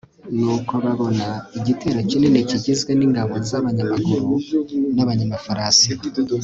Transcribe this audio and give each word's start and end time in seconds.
nuko 0.39 0.73
babona 0.85 1.27
igitero 1.57 1.99
kinini 2.09 2.39
kigizwe 2.49 2.91
n'ingabo 2.95 3.33
z'abanyamaguru 3.47 4.31
n'abanyamafarasi 4.95 5.91